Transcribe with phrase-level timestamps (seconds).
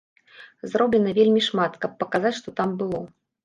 [0.71, 3.07] Зроблена вельмі шмат, каб паказаць, што там было.